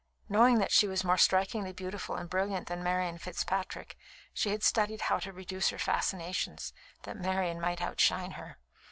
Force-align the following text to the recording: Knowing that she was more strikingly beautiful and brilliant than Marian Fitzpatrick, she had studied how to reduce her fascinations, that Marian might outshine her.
Knowing 0.27 0.57
that 0.57 0.71
she 0.71 0.87
was 0.87 1.03
more 1.03 1.15
strikingly 1.15 1.71
beautiful 1.71 2.15
and 2.15 2.27
brilliant 2.27 2.67
than 2.67 2.81
Marian 2.81 3.19
Fitzpatrick, 3.19 3.95
she 4.33 4.49
had 4.49 4.63
studied 4.63 5.01
how 5.01 5.19
to 5.19 5.31
reduce 5.31 5.69
her 5.69 5.77
fascinations, 5.77 6.73
that 7.03 7.15
Marian 7.17 7.61
might 7.61 7.83
outshine 7.83 8.31
her. 8.31 8.57